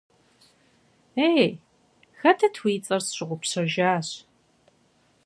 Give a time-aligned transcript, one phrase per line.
[1.29, 1.49] Ей,
[2.19, 4.07] хэтыт уи цӏэр, сщыгъупщэжащ!